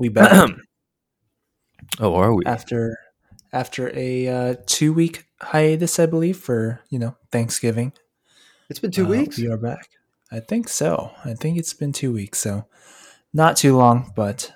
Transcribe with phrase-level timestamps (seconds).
[0.00, 0.50] we back
[2.00, 2.44] oh, are we?
[2.46, 2.96] after
[3.52, 7.92] after a uh, two week hiatus, I believe, for you know Thanksgiving.
[8.70, 9.38] It's been two Uh, weeks.
[9.38, 9.88] We are back.
[10.32, 11.12] I think so.
[11.24, 12.66] I think it's been two weeks, so
[13.34, 14.52] not too long, but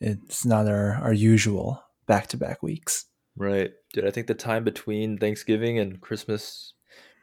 [0.00, 3.06] it's not our our usual back to back weeks.
[3.36, 4.04] Right, dude.
[4.06, 6.74] I think the time between Thanksgiving and Christmas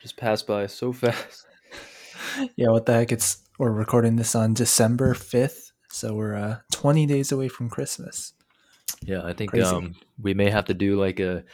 [0.02, 1.46] just passed by so fast.
[2.56, 3.12] Yeah, what the heck?
[3.12, 5.65] It's we're recording this on December fifth,
[5.96, 8.34] so we're uh, twenty days away from Christmas.
[9.02, 11.46] Yeah, I think um, we may have to do like a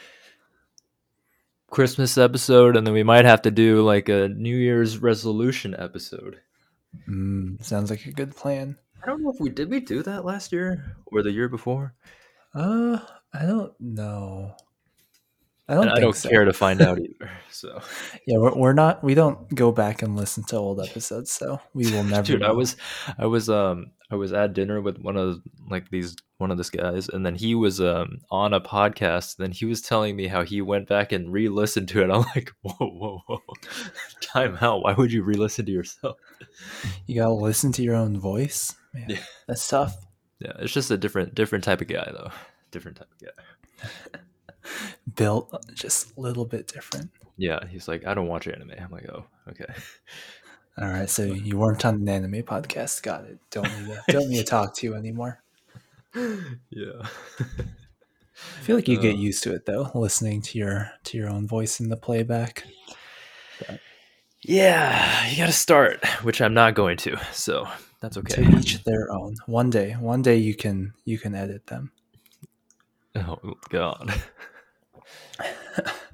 [1.69, 6.41] Christmas episode, and then we might have to do like a New Year's resolution episode.
[7.07, 8.77] Mm, sounds like a good plan.
[9.03, 11.93] I don't know if we did we do that last year or the year before.
[12.53, 12.99] Uh,
[13.33, 14.55] I don't know.
[15.71, 15.87] I don't.
[15.89, 16.29] I don't so.
[16.29, 17.31] care to find out either.
[17.49, 17.79] So,
[18.27, 19.03] Yeah, we're, we're not.
[19.03, 22.23] We don't go back and listen to old episodes, so we will never.
[22.23, 22.75] dude, I was,
[23.17, 26.69] I was, um, I was at dinner with one of like these one of this
[26.71, 29.37] guys, and then he was um on a podcast.
[29.37, 32.11] Then he was telling me how he went back and re-listened to it.
[32.11, 33.39] I'm like, whoa, whoa, whoa,
[34.21, 34.83] time out.
[34.83, 36.17] Why would you re-listen to yourself?
[37.07, 38.75] You gotta listen to your own voice.
[38.93, 39.19] Man, Yeah.
[39.47, 39.95] that's tough.
[40.39, 42.31] Yeah, it's just a different, different type of guy though.
[42.71, 44.19] Different type of guy.
[45.15, 47.09] Built just a little bit different.
[47.37, 48.71] Yeah, he's like, I don't watch anime.
[48.79, 49.65] I'm like, oh, okay.
[50.77, 53.01] All right, so you weren't on an anime podcast.
[53.03, 53.39] Got it.
[53.49, 54.01] Don't need to.
[54.07, 55.41] don't need to talk to you anymore.
[56.15, 57.01] Yeah.
[57.39, 59.19] I feel like you get Uh.
[59.19, 62.65] used to it though, listening to your to your own voice in the playback.
[64.43, 67.15] Yeah, you got to start, which I'm not going to.
[67.31, 67.67] So
[67.99, 68.43] that's okay.
[68.43, 69.35] To each their own.
[69.45, 71.91] One day, one day you can you can edit them.
[73.15, 73.37] Oh
[73.69, 74.13] God.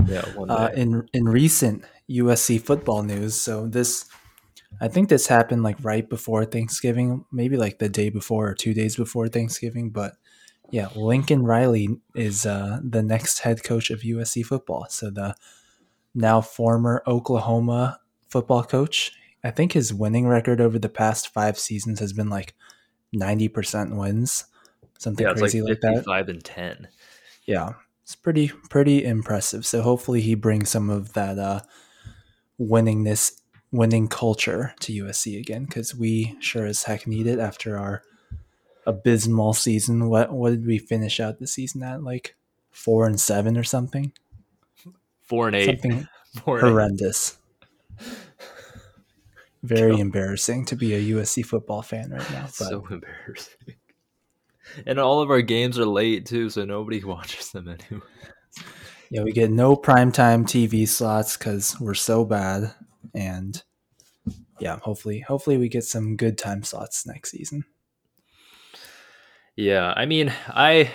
[0.08, 0.26] Yeah.
[0.38, 4.06] Uh, in in recent USC football news, so this,
[4.80, 8.74] I think this happened like right before Thanksgiving, maybe like the day before or two
[8.74, 9.90] days before Thanksgiving.
[9.90, 10.14] But
[10.72, 14.88] yeah, Lincoln Riley is uh, the next head coach of USC football.
[14.90, 15.36] So the
[16.14, 18.00] now former Oklahoma
[18.30, 19.14] football coach,
[19.44, 22.54] I think his winning record over the past five seasons has been like
[23.14, 24.46] ninety percent wins,
[24.98, 26.06] something yeah, it's like crazy like, that.
[26.06, 26.88] Five and ten.
[27.46, 27.74] Yeah,
[28.08, 29.66] it's pretty pretty impressive.
[29.66, 31.60] So hopefully he brings some of that uh,
[32.58, 38.04] winningness, winning culture to USC again because we sure as heck need it after our
[38.86, 40.08] abysmal season.
[40.08, 42.02] What what did we finish out the season at?
[42.02, 42.38] Like
[42.72, 44.14] four and seven or something?
[45.24, 45.66] Four and eight.
[45.66, 46.08] Something
[46.46, 46.72] Four and eight.
[46.72, 47.38] horrendous.
[49.64, 52.44] Very embarrassing to be a USC football fan right now.
[52.44, 53.76] But so embarrassing.
[54.86, 58.06] And all of our games are late too, so nobody watches them anyway.
[59.10, 62.74] yeah, we get no primetime TV slots because we're so bad.
[63.14, 63.62] And
[64.60, 67.64] yeah, hopefully, hopefully we get some good time slots next season.
[69.56, 70.92] Yeah, I mean, I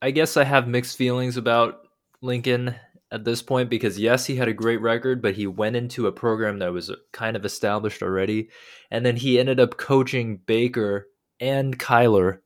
[0.00, 1.86] I guess I have mixed feelings about
[2.22, 2.74] Lincoln
[3.10, 6.12] at this point because yes, he had a great record, but he went into a
[6.12, 8.48] program that was kind of established already,
[8.90, 11.08] and then he ended up coaching Baker
[11.40, 12.38] and Kyler,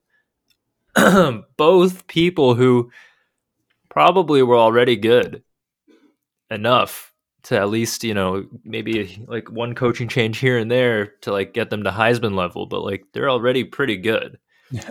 [1.57, 2.91] both people who
[3.89, 5.43] probably were already good
[6.49, 7.11] enough
[7.43, 11.53] to at least you know maybe like one coaching change here and there to like
[11.53, 14.39] get them to Heisman level, but like they're already pretty good.
[14.71, 14.89] Yeah,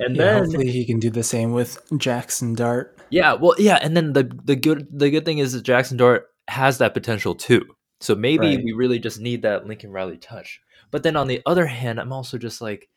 [0.00, 2.98] And yeah, then hopefully he can do the same with Jackson Dart.
[3.10, 6.26] Yeah, well, yeah, and then the the good the good thing is that Jackson Dart
[6.48, 7.64] has that potential too.
[8.00, 8.64] So maybe Right.
[8.64, 10.60] we really just need that Lincoln Riley touch.
[10.90, 12.88] But then on the other hand, I'm also just like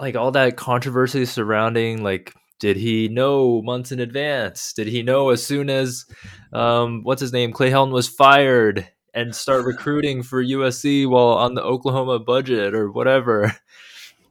[0.00, 4.72] like all that controversy surrounding like did he know months in advance?
[4.72, 6.04] Did he know as soon as
[6.52, 11.54] um what's his name Clay Helton was fired and start recruiting for USC while on
[11.54, 13.54] the Oklahoma budget or whatever?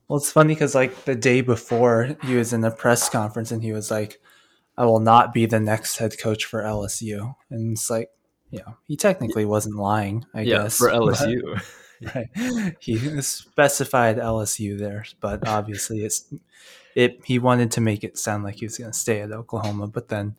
[0.07, 3.61] Well, it's funny because like the day before he was in a press conference and
[3.61, 4.22] he was like,
[4.77, 8.09] "I will not be the next head coach for LSU," and it's like,
[8.50, 10.25] you know, he technically wasn't lying.
[10.33, 11.62] I yeah, guess for but- LSU.
[12.15, 12.75] right.
[12.79, 16.31] He specified LSU there, but obviously it's
[16.95, 17.19] it.
[17.25, 20.07] He wanted to make it sound like he was going to stay at Oklahoma, but
[20.09, 20.35] then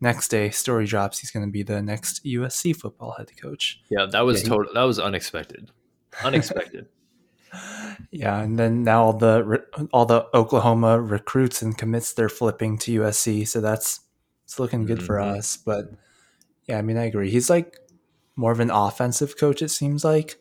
[0.00, 1.18] next day, story drops.
[1.18, 3.80] He's going to be the next USC football head coach.
[3.88, 5.70] yeah, that was Yeah, total that was unexpected.
[6.24, 6.86] Unexpected.
[8.10, 13.00] Yeah, and then now all the all the Oklahoma recruits and commits they're flipping to
[13.00, 14.00] USC, so that's
[14.44, 15.38] it's looking good for Mhm.
[15.38, 15.56] us.
[15.56, 15.90] But
[16.66, 17.30] yeah, I mean, I agree.
[17.30, 17.78] He's like
[18.34, 20.36] more of an offensive coach, it seems like,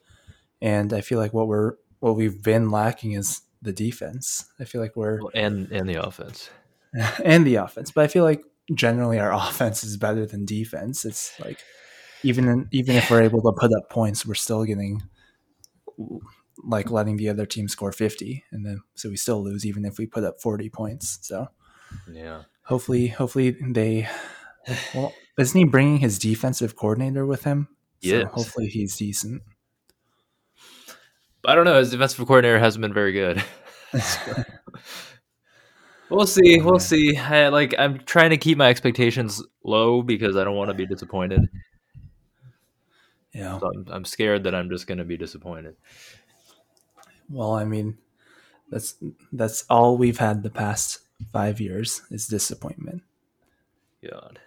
[0.61, 4.45] and I feel like what we're what we've been lacking is the defense.
[4.59, 6.49] I feel like we're and and the offense.
[7.23, 8.43] and the offense, but I feel like
[8.73, 11.05] generally our offense is better than defense.
[11.05, 11.59] It's like
[12.23, 15.01] even in, even if we're able to put up points, we're still getting
[16.63, 19.97] like letting the other team score 50 and then so we still lose even if
[19.97, 21.19] we put up 40 points.
[21.21, 21.47] So
[22.11, 22.43] Yeah.
[22.63, 24.07] hopefully hopefully they
[24.93, 27.67] well isn't he bringing his defensive coordinator with him?
[28.01, 28.21] Yeah.
[28.23, 29.41] so hopefully he's decent.
[31.47, 31.79] I don't know.
[31.79, 33.43] His defensive coordinator hasn't been very good.
[36.09, 36.59] we'll see.
[36.61, 37.17] We'll see.
[37.17, 40.85] I, like I'm trying to keep my expectations low because I don't want to be
[40.85, 41.49] disappointed.
[43.33, 43.59] Yeah.
[43.59, 45.75] So I'm, I'm scared that I'm just going to be disappointed.
[47.29, 47.97] Well, I mean,
[48.69, 48.95] that's
[49.31, 50.99] that's all we've had the past
[51.33, 53.01] five years is disappointment.
[54.09, 54.39] God,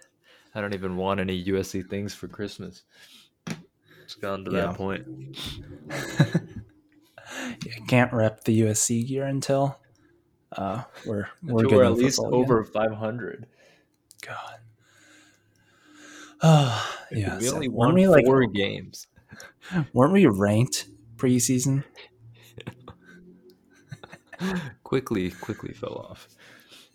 [0.55, 2.83] I don't even want any USC things for Christmas.
[4.05, 4.67] It's gone to Yeah.
[4.67, 5.05] that point.
[7.65, 9.79] You can't rep the USC gear until
[10.51, 12.33] uh, we're we're Until we're at least again.
[12.33, 13.45] over 500.
[14.25, 14.59] God.
[16.41, 17.37] Oh, yeah.
[17.37, 19.07] we so only won we like four games.
[19.93, 20.87] weren't we ranked
[21.17, 21.83] preseason?
[24.83, 26.29] Quickly, quickly fell off.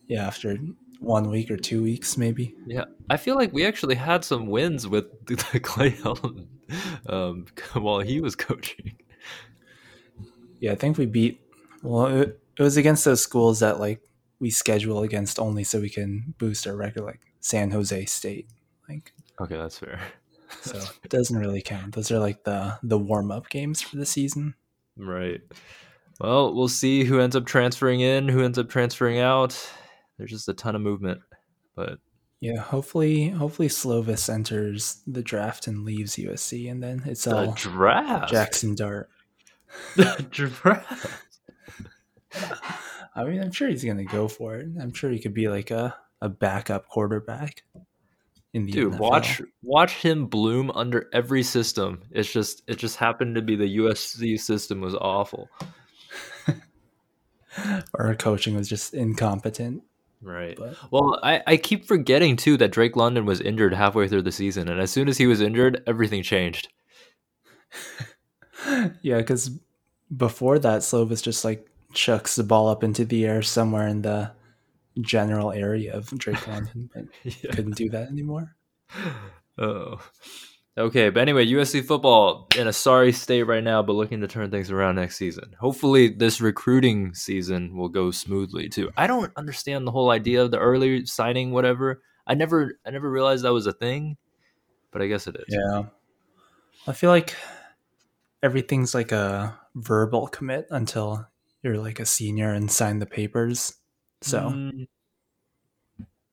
[0.06, 0.56] Yeah, after
[0.99, 2.55] one week or two weeks, maybe.
[2.67, 6.46] Yeah, I feel like we actually had some wins with the Clay Helton
[7.06, 8.96] um, while he was coaching.
[10.61, 11.41] Yeah, I think we beat.
[11.83, 14.01] Well, it, it was against those schools that like
[14.41, 18.49] we schedule against only so we can boost our record, like San Jose State.
[18.89, 20.01] Like, Okay, that's fair.
[20.62, 21.95] so it doesn't really count.
[21.95, 24.55] Those are like the the warm up games for the season.
[24.97, 25.41] Right.
[26.21, 29.59] Well, we'll see who ends up transferring in, who ends up transferring out.
[30.17, 31.21] There's just a ton of movement,
[31.75, 31.99] but
[32.41, 37.53] Yeah, hopefully, hopefully Slovis enters the draft and leaves USC, and then it's the all
[37.55, 38.31] draft.
[38.31, 39.09] Jackson Dart.
[43.17, 44.69] I mean, I'm sure he's gonna go for it.
[44.81, 47.62] I'm sure he could be like a, a backup quarterback
[48.55, 48.99] in the Dude, NFL.
[48.99, 52.03] watch watch him bloom under every system.
[52.11, 55.49] It's just it just happened to be the USC system was awful.
[57.94, 59.82] Our coaching was just incompetent.
[60.23, 60.56] Right.
[60.56, 64.32] But Well, I, I keep forgetting too that Drake London was injured halfway through the
[64.32, 66.69] season, and as soon as he was injured, everything changed.
[69.03, 69.50] yeah, because
[70.16, 74.32] before that, Slovis just like chucks the ball up into the air somewhere in the
[75.00, 77.50] general area of Drake London, but yeah.
[77.52, 78.55] couldn't do that anymore.
[79.58, 80.00] Oh.
[80.76, 84.50] Okay, but anyway, USC football in a sorry state right now, but looking to turn
[84.50, 85.55] things around next season.
[85.61, 88.90] Hopefully, this recruiting season will go smoothly too.
[88.96, 92.02] I don't understand the whole idea of the early signing, whatever.
[92.26, 94.17] I never, I never realized that was a thing,
[94.90, 95.44] but I guess it is.
[95.49, 95.84] Yeah.
[96.88, 97.37] I feel like
[98.43, 101.26] everything's like a verbal commit until
[101.62, 103.75] you're like a senior and sign the papers.
[104.23, 104.87] So, Mm,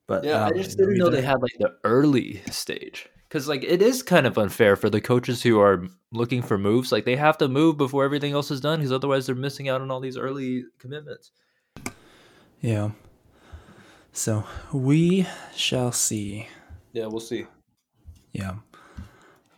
[0.07, 3.63] but yeah, I don't just didn't know they had like the early stage because like
[3.63, 6.91] it is kind of unfair for the coaches who are looking for moves.
[6.91, 9.79] Like they have to move before everything else is done because otherwise they're missing out
[9.79, 11.31] on all these early commitments.
[12.59, 12.91] Yeah.
[14.11, 16.49] So we shall see.
[16.91, 17.45] Yeah, we'll see.
[18.33, 18.55] Yeah.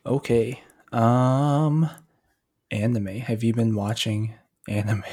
[0.06, 0.62] Okay.
[0.92, 1.90] Um,
[2.74, 3.08] anime.
[3.08, 4.34] Have you been watching
[4.68, 5.04] anime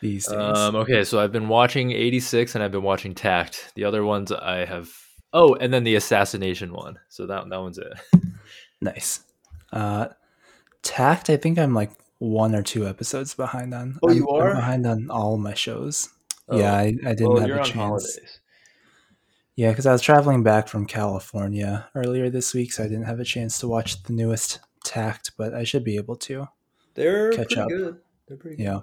[0.00, 0.36] these days?
[0.38, 3.72] Um, okay, so I've been watching 86 and I've been watching Takt.
[3.74, 4.90] The other ones I have.
[5.32, 6.98] Oh, and then the assassination one.
[7.08, 7.92] So that that one's it.
[8.80, 9.20] nice.
[9.72, 10.08] Uh,
[10.82, 11.28] Takt.
[11.30, 13.98] I think I'm like one or two episodes behind on.
[14.02, 14.54] Oh, I'm- you I'm are?
[14.54, 16.08] behind on all my shows.
[16.48, 17.76] Oh, yeah, I, I didn't well, have you're a on chance.
[17.76, 18.40] holidays.
[19.56, 23.20] Yeah, because I was traveling back from California earlier this week, so I didn't have
[23.20, 26.48] a chance to watch the newest Takt, but I should be able to.
[26.94, 27.68] They're Catch pretty up.
[27.68, 28.00] good.
[28.28, 28.80] They're pretty Yeah.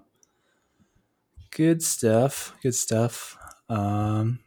[1.52, 2.56] Good stuff.
[2.62, 3.38] Good stuff.
[3.70, 4.40] Um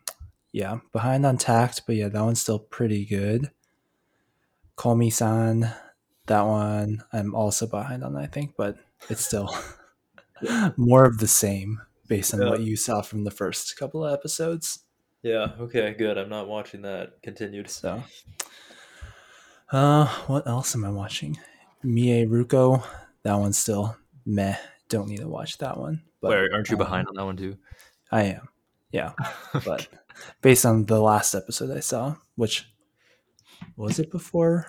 [0.53, 3.51] yeah, behind on Takt, but yeah, that one's still pretty good.
[4.77, 5.75] Komi san.
[6.27, 8.79] That one I'm also behind on, I think, but
[9.11, 9.55] it's still
[10.77, 12.51] more of the same based on Yeah.
[12.51, 14.81] what you saw from the first couple of episodes.
[15.23, 16.19] Yeah, okay, good.
[16.19, 17.69] I'm not watching that continued.
[17.71, 18.03] So
[19.73, 21.39] uh what else am I watching?
[21.85, 22.83] Mieruko.
[23.25, 24.57] That one's still meh.
[24.89, 26.03] Don't need to watch that one.
[26.21, 27.57] But Where aren't you um, behind on that one too?
[28.13, 28.49] I am.
[28.93, 29.13] Yeah.
[29.65, 29.89] but
[30.41, 32.69] based on the last episode I saw, which
[33.77, 34.67] was it before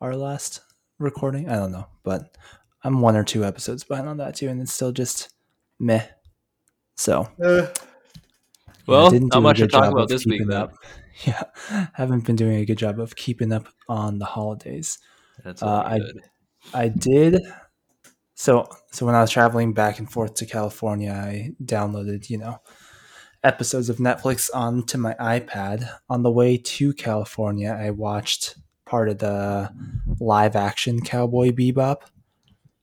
[0.00, 0.60] our last
[0.98, 1.48] recording?
[1.48, 2.36] I don't know, but
[2.84, 5.30] I'm one or two episodes behind on that too, and it's still just
[5.80, 6.04] meh.
[6.96, 7.68] So yeah,
[8.86, 10.72] well, didn't not much to talk about this week keeping up.
[11.24, 11.44] Yeah,
[11.94, 14.98] haven't been doing a good job of keeping up on the holidays.
[15.42, 16.22] That's Uh, all I- good.
[16.74, 17.42] I did.
[18.34, 22.60] So so when I was traveling back and forth to California, I downloaded you know
[23.44, 25.88] episodes of Netflix onto my iPad.
[26.08, 29.72] On the way to California, I watched part of the
[30.20, 32.02] live action Cowboy Bebop.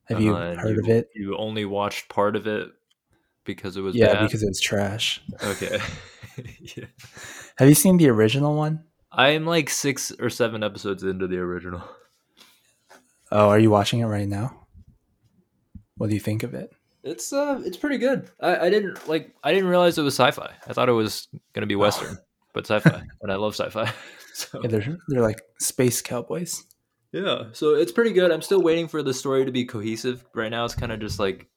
[0.05, 1.09] Have you Uh, heard you, of it?
[1.15, 2.69] You only watched part of it
[3.45, 4.25] because it was Yeah, bad?
[4.25, 5.21] because it's trash.
[5.43, 5.79] okay.
[6.77, 6.85] yeah.
[7.57, 8.83] Have you seen the original one?
[9.11, 11.83] I'm like six or seven episodes into the original.
[13.33, 14.65] Oh, are you watching it right now?
[15.97, 16.71] What do you think of it?
[17.03, 18.29] It's uh, it's pretty good.
[18.39, 19.33] I, I didn't like.
[19.43, 20.53] I didn't realize it was sci-fi.
[20.67, 22.17] I thought it was gonna be western,
[22.53, 23.91] but sci-fi, and I love sci-fi.
[24.35, 26.63] So Yeah, they're they're like space cowboys.
[27.11, 28.31] yeah, so it's pretty good.
[28.31, 30.25] I'm still waiting for the story to be cohesive.
[30.33, 31.47] Right now, it's kind of just like,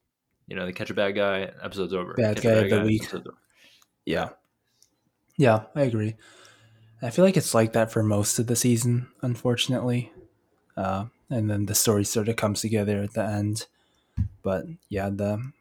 [0.46, 2.12] you know, they catch a bad guy, episode's over.
[2.12, 3.00] Bad Catch guy of the week.
[3.04, 3.38] episode's over.
[4.04, 4.28] Yeah.
[5.38, 6.16] Yeah, I agree.
[7.00, 10.12] I feel like it's like that for most of the season, unfortunately.
[10.76, 13.66] Uh, and then the story sort of comes together at the end.
[14.42, 15.52] But yeah, the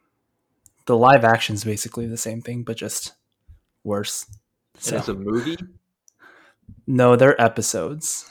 [0.86, 3.12] the live action is basically the same thing, but just
[3.84, 4.26] worse.
[4.78, 5.56] So it's a movie.
[6.86, 8.30] no, they're episodes.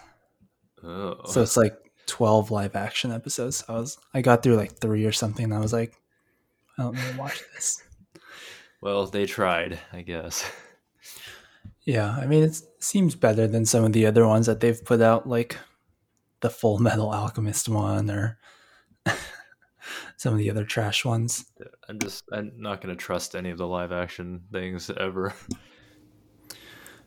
[0.83, 1.75] Oh, So it's like
[2.05, 3.63] twelve live action episodes.
[3.67, 5.45] I was I got through like three or something.
[5.45, 5.93] And I was like,
[6.77, 7.83] I don't want to watch this.
[8.81, 10.49] well, they tried, I guess.
[11.83, 15.01] Yeah, I mean it seems better than some of the other ones that they've put
[15.01, 15.57] out, like
[16.45, 18.37] the Full Metal Alchemist one or
[20.15, 21.43] some of the other trash ones.
[21.89, 25.33] I'm just, I'm not gonna trust any of the live action things ever.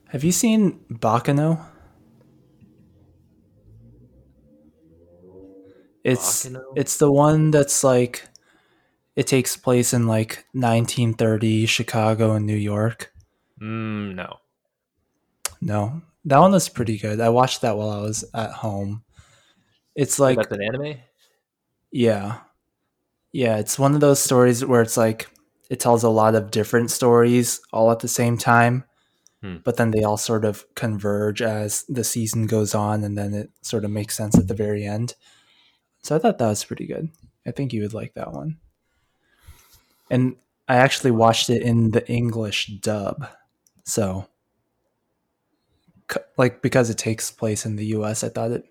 [0.09, 1.65] Have you seen Baccano?
[6.03, 6.65] It's Baccano?
[6.75, 8.27] it's the one that's like
[9.15, 13.13] it takes place in like 1930 Chicago and New York.
[13.63, 14.39] Mm, no.
[15.61, 17.21] No, that one was pretty good.
[17.21, 19.05] I watched that while I was at home.
[19.99, 20.99] It's like That's an anime.
[21.91, 22.41] Yeah.
[23.33, 25.29] Yeah, it's one of those stories where it's like
[25.71, 28.85] it tells a lot of different stories all at the same time,
[29.43, 29.59] Hmm.
[29.65, 33.51] but then they all sort of converge as the season goes on and then it
[33.63, 35.15] sort of makes sense at the very end.
[36.03, 37.11] So I thought that was pretty good.
[37.47, 38.59] I think you would like that one.
[40.11, 40.37] And
[40.69, 43.27] I actually watched it in the English dub.
[43.85, 44.29] So
[46.37, 48.65] like because it takes place in the US, I thought it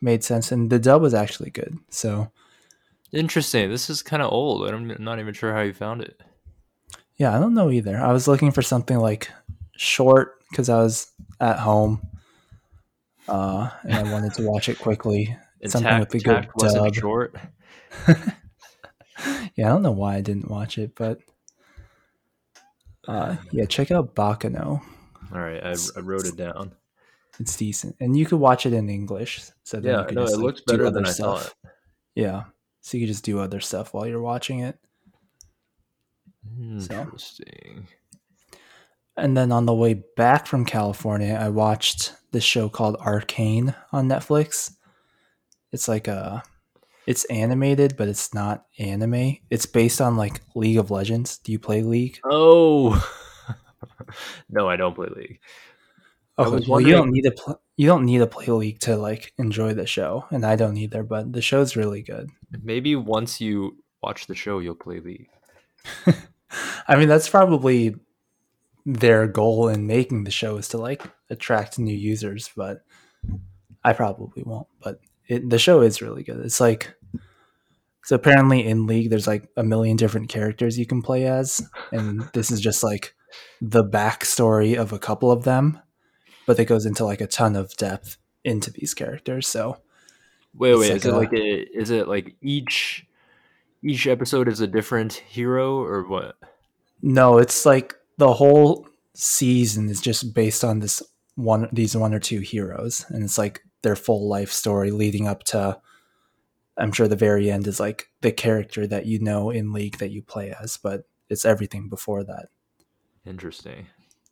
[0.00, 1.78] made sense and the dub was actually good.
[1.90, 2.30] So
[3.12, 3.70] Interesting.
[3.70, 4.68] This is kind of old.
[4.68, 6.20] I'm not even sure how you found it.
[7.16, 7.96] Yeah, I don't know either.
[7.98, 9.30] I was looking for something like
[9.76, 12.06] short because I was at home,
[13.26, 15.36] uh, and I wanted to watch it quickly.
[15.66, 16.94] Something Intact, with a good dub.
[16.94, 17.34] short.
[19.56, 21.18] Yeah, I don't know why I didn't watch it, but
[23.08, 24.80] uh, yeah, check out Baccano.
[25.32, 26.72] All right, I, I wrote it down.
[27.40, 29.40] It's decent, and you could watch it in English.
[29.62, 31.42] So then Yeah, you could no, just, it like, looks better than I stuff.
[31.62, 31.72] thought.
[32.14, 32.44] Yeah,
[32.80, 34.78] so you could just do other stuff while you're watching it.
[36.78, 36.94] So.
[37.00, 37.86] Interesting.
[39.16, 44.08] And then on the way back from California, I watched this show called Arcane on
[44.08, 44.74] Netflix.
[45.72, 46.42] It's like a
[47.06, 49.38] it's animated, but it's not anime.
[49.50, 51.38] It's based on like League of Legends.
[51.38, 52.20] Do you play League?
[52.24, 53.02] Oh,
[54.50, 55.40] no, I don't play League.
[56.38, 59.32] Okay, well, you don't need a pl- you don't need to play League to like
[59.38, 61.02] enjoy the show, and I don't either.
[61.02, 62.30] But the show's really good.
[62.62, 65.28] Maybe once you watch the show, you'll play League.
[66.88, 67.96] I mean, that's probably
[68.86, 72.84] their goal in making the show is to like attract new users, but
[73.84, 74.68] I probably won't.
[74.80, 76.38] But it, the show is really good.
[76.44, 76.94] It's like
[78.04, 82.22] so apparently in League, there's like a million different characters you can play as, and
[82.32, 83.14] this is just like
[83.60, 85.78] the backstory of a couple of them,
[86.48, 89.46] but it goes into like a ton of depth into these characters.
[89.46, 89.76] So
[90.54, 90.90] Wait, wait.
[90.92, 91.78] is it like a?
[91.78, 93.06] Is it like each
[93.82, 96.36] each episode is a different hero or what?
[97.02, 101.02] No, it's like the whole season is just based on this
[101.34, 105.44] one these one or two heroes and it's like their full life story leading up
[105.44, 105.78] to
[106.78, 110.12] I'm sure the very end is like the character that you know in League that
[110.12, 112.46] you play as, but it's everything before that.
[113.26, 113.88] Interesting.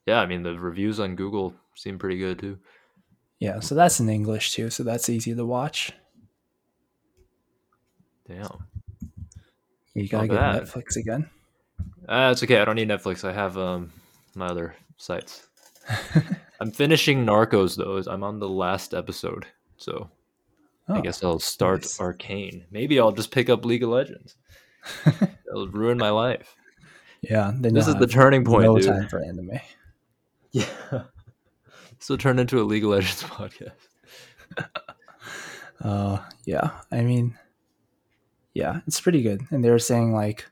[0.07, 2.59] Yeah, I mean the reviews on Google seem pretty good too.
[3.39, 5.93] Yeah, so that's in English too, so that's easy to watch.
[8.29, 8.65] Damn.
[9.95, 10.37] You gotta get.
[10.39, 11.29] Netflix again.
[12.09, 12.59] Uh, it's okay.
[12.61, 13.25] I don't need Netflix.
[13.29, 13.93] I have um
[14.35, 15.47] my other sites.
[16.61, 18.03] I'm finishing Narcos though.
[18.11, 20.11] I'm on the last episode, so
[20.89, 22.01] I Oh, guess I'll start nice.
[22.01, 22.65] Arcane.
[22.71, 24.37] Maybe I'll just pick up League of Legends.
[25.49, 26.55] It'll ruin my life.
[27.23, 28.87] yeah, then This is the turning point, no dude.
[28.87, 29.61] time for anime.
[30.53, 31.03] Yeah.
[31.99, 33.73] This will turn into a League of Legends podcast.
[35.83, 36.71] Uh, yeah.
[36.91, 37.39] I mean,
[38.55, 39.43] yeah, it's pretty good.
[39.51, 40.47] And they were saying like,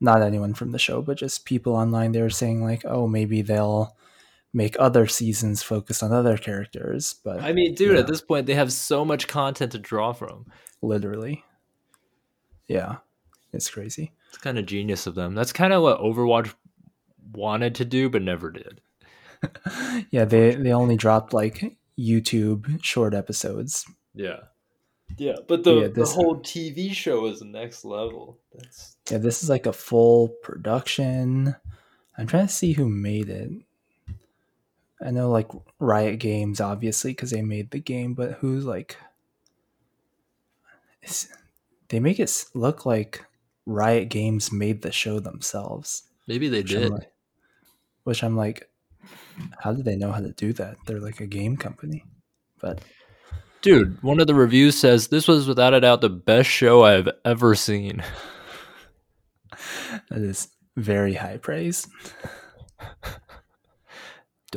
[0.00, 2.12] not anyone from the show, but just people online.
[2.12, 3.96] They were saying like, oh, maybe they'll
[4.52, 7.14] make other seasons focus on other characters.
[7.24, 8.00] But I mean, dude, Yeah.
[8.00, 10.46] at this point, they have so much content to draw from.
[10.82, 11.44] literally,
[12.66, 12.96] Yeah,
[13.52, 14.12] it's crazy.
[14.28, 15.34] It's kind of genius of them.
[15.34, 16.52] That's kind of what Overwatch
[17.32, 18.80] wanted to do but never did.
[20.10, 23.84] yeah, they they only dropped like YouTube short episodes.
[24.14, 24.40] Yeah.
[25.18, 28.38] Yeah, but the, Yeah, this- the whole TV show is the next level.
[28.54, 31.54] That's Yeah, this is like a full production.
[32.16, 33.50] I'm trying to see who made it.
[35.04, 38.96] I know like Riot Games, obviously, because they made the game, but who's like.
[41.02, 41.28] It's,
[41.88, 43.24] they make it look like
[43.66, 46.90] Riot Games made the show themselves, maybe they which I'm did.
[46.92, 47.12] like,
[48.04, 48.68] which I'm like,
[49.58, 50.76] how did they know how to do that?
[50.86, 52.04] They're like a game company.
[52.60, 52.80] But
[53.62, 57.08] Dude, one of the reviews says this was without a doubt the best show I've
[57.24, 58.02] ever seen.
[60.10, 61.86] that is very high praise.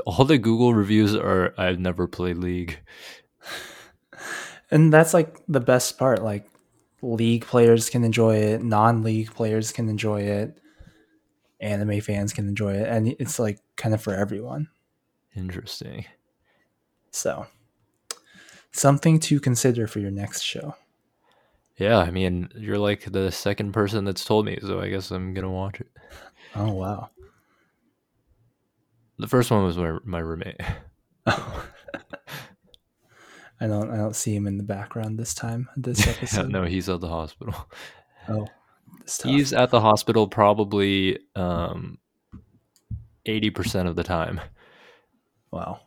[0.05, 2.79] All the Google reviews are I've never played League.
[4.71, 6.47] and that's like the best part like
[7.01, 10.59] league players can enjoy it non-league players can enjoy it
[11.65, 14.67] anime fans can enjoy it and it's like kind of for everyone
[15.35, 16.05] Interesting.
[17.11, 17.45] so
[18.71, 20.75] something to consider for your next show
[21.77, 25.33] Yeah, I mean, you're like the second person that's told me, so I guess I'm
[25.33, 25.87] gonna watch it.
[26.55, 27.09] oh wow
[29.19, 30.61] The first one was my, my roommate.
[33.61, 36.87] i don't i don't see him in the background this time this episode no, he's
[36.89, 37.55] at the hospital.
[38.29, 38.45] oh.
[39.23, 41.97] He's at the hospital probably um,
[43.27, 44.41] 80% of the time
[45.51, 45.79] wow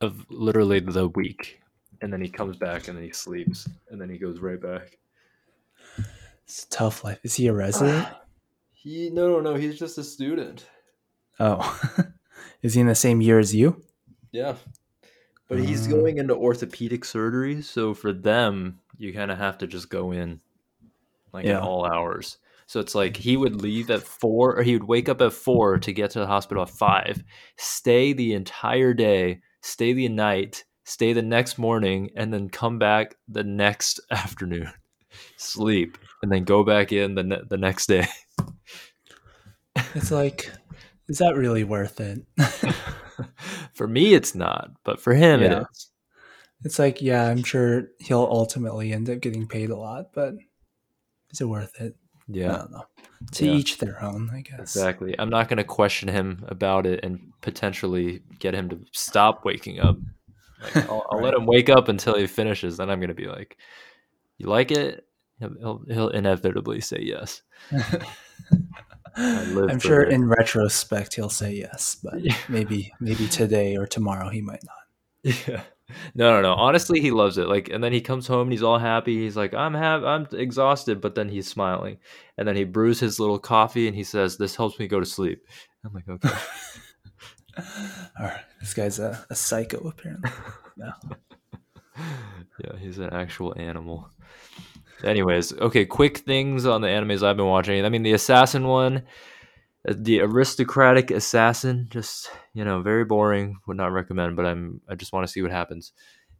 [0.00, 1.60] of literally the week.
[2.02, 4.98] And then he comes back and then he sleeps and then he goes right back.
[6.44, 8.06] it's a tough life is he a resident
[8.72, 10.66] He no no no, he's just a student.
[11.40, 11.80] oh
[12.62, 13.82] is he in the same year as you
[14.32, 14.56] Yeah.
[15.48, 15.90] But he's Uh.
[15.90, 20.40] going into orthopedic surgery, so for them, you kind of have to just go in
[21.32, 21.58] like Yeah.
[21.58, 22.38] at all hours.
[22.66, 23.62] So it's like he would mm-hmm.
[23.62, 26.62] leave at four, or he would wake up at four to get to the hospital
[26.62, 27.22] at five,
[27.56, 33.16] stay the entire day, stay the night, stay the next morning, and then come back
[33.28, 34.72] the next afternoon,
[35.36, 38.06] sleep, and then go back in the ne- the next day.
[39.94, 40.50] it's like
[41.08, 42.24] is that really worth it
[43.74, 45.60] for me, it's not, but for him, Yeah.
[45.60, 45.90] it is.
[46.64, 50.34] It's like, yeah, I'm sure he'll ultimately end up getting paid a lot, but
[51.30, 51.96] is it worth it?
[52.28, 52.64] Yeah.
[53.32, 53.52] To Yeah.
[53.52, 54.60] each their own, I guess.
[54.60, 55.14] Exactly.
[55.18, 59.80] I'm not going to question him about it and potentially get him to stop waking
[59.80, 59.96] up.
[60.74, 62.76] Like, I'll, I'll let him wake up until he finishes.
[62.78, 63.56] Then I'm going to be like,
[64.38, 65.06] "You like it?"
[65.38, 67.42] He'll, he'll, he'll inevitably say yes.
[69.16, 70.12] I'm sure it.
[70.12, 72.36] in retrospect he'll say yes, but Yeah.
[72.48, 75.34] maybe maybe today or tomorrow he might not.
[75.46, 75.62] Yeah.
[76.14, 76.54] No, no, no.
[76.54, 77.48] Honestly, he loves it.
[77.48, 79.18] Like, and then he comes home and he's all happy.
[79.18, 81.98] He's like, "I'm have, I'm exhausted," but then he's smiling.
[82.38, 85.06] And then he brews his little coffee and he says, "This helps me go to
[85.06, 85.44] sleep."
[85.84, 86.28] I'm like, "Okay."
[88.18, 90.30] All right, this guy's a, a psycho apparently.
[90.78, 94.10] yeah, he's an actual animal.
[95.04, 97.84] Anyways, okay, quick things on the animes I've been watching.
[97.84, 99.02] I mean, the assassin one,
[99.86, 103.58] the aristocratic assassin, just you know, very boring.
[103.66, 105.92] Would not recommend, but I'm I just want to see what happens.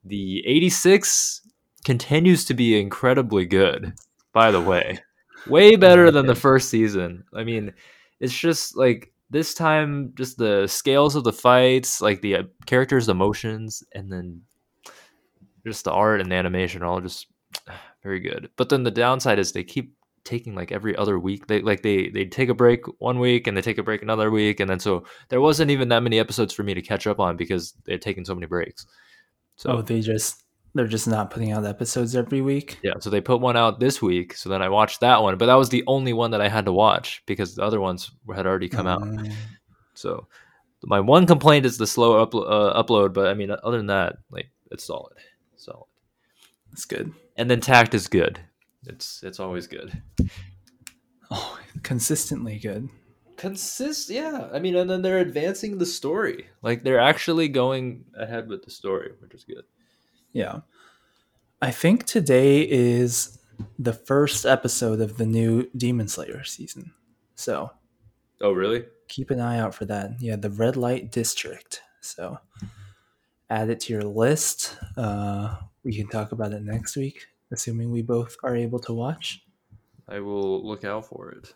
[0.05, 1.41] The 86
[1.85, 3.95] continues to be incredibly good.
[4.33, 4.99] By the way,
[5.47, 7.25] way better than the first season.
[7.35, 7.73] I mean,
[8.21, 13.09] it's just like this time, just the scales of the fights, like the uh, characters'
[13.09, 14.43] emotions, and then
[15.67, 17.27] just the art and the animation are all just
[18.03, 18.51] very good.
[18.57, 21.47] But then the downside is they keep taking like every other week.
[21.47, 24.31] They like they they take a break one week and they take a break another
[24.31, 27.21] week, and then so there wasn't even that many episodes for me to catch up
[27.21, 28.87] on because they had taken so many breaks.
[29.57, 30.43] So oh, they just
[30.75, 32.81] they're just not putting out episodes every week.
[32.83, 34.35] yeah, so they put one out this week.
[34.37, 36.65] So then I watched that one, but that was the only one that I had
[36.65, 39.03] to watch because the other ones had already come out.
[39.03, 39.29] Um,
[39.95, 40.27] So
[40.83, 44.17] my one complaint is the slow uplo- uh, upload, but I mean other than that,
[44.31, 45.15] like it's solid,
[45.57, 45.87] solid.
[46.71, 47.13] that's good.
[47.37, 48.41] And then Takt is good.
[48.87, 50.01] It's it's always good.
[51.31, 52.89] Oh, consistently good.
[53.37, 54.49] Consist, yeah.
[54.53, 56.47] I mean, and then they're advancing the story.
[56.63, 59.65] Like they're actually going ahead with the story, which is good.
[60.33, 60.61] Yeah.
[61.61, 63.39] I think today is
[63.79, 66.93] the first episode of the new Demon Slayer season.
[67.35, 67.71] So
[68.41, 68.85] Oh, really?
[69.09, 70.21] keep an eye out for that.
[70.21, 71.83] Yeah, the Red Light District.
[72.03, 72.39] So
[73.51, 74.77] add it to your list.
[74.97, 79.43] Uh, we can talk about it next week, assuming we both are able to watch.
[80.09, 81.55] I will look out for it.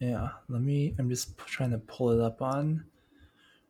[0.00, 0.94] Yeah, let me.
[0.98, 2.84] I'm just p- trying to pull it up on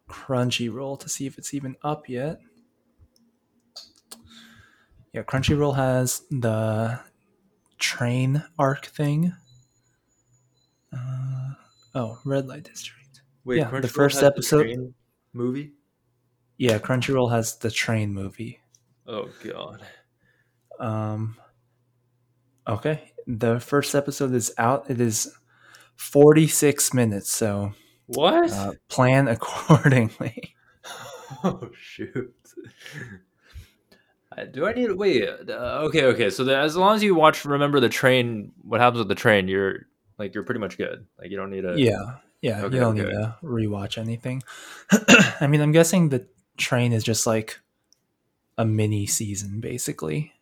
[0.09, 2.41] Crunchyroll to see if it's even up yet.
[5.13, 7.01] Yeah, Crunchyroll has the
[7.79, 9.35] train arc thing.
[10.93, 11.53] Uh,
[11.95, 13.23] oh, red light district.
[13.45, 14.95] Wait, Yeah, the first has the episode- train
[15.33, 15.73] movie.
[16.57, 18.61] Yeah, Crunchyroll has the train movie.
[19.07, 19.83] Oh god.
[20.79, 21.37] Um,
[22.67, 24.91] okay, the first episode is out.
[24.91, 25.33] It is
[25.97, 27.73] forty six minutes, so
[28.07, 28.51] What?
[28.51, 30.55] uh, plan accordingly.
[31.45, 32.35] oh shoot.
[34.37, 35.29] I- Do I need to wait?
[35.29, 36.31] Uh, okay, okay.
[36.31, 38.53] So the, as long as you watch, remember the train.
[38.63, 39.47] What happens with the train?
[39.49, 39.87] You're
[40.19, 41.07] like you're pretty much good.
[41.19, 41.79] Like you don't need to.
[41.79, 43.09] Yeah, yeah, Okay, you don't okay.
[43.09, 44.43] need to rewatch anything.
[45.41, 47.61] I mean, I'm guessing the train is just like
[48.59, 50.33] a mini season, basically.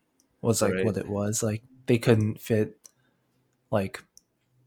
[0.43, 0.85] Was like Right.
[0.85, 1.43] what it was.
[1.43, 2.79] Like they couldn't fit,
[3.71, 4.03] like,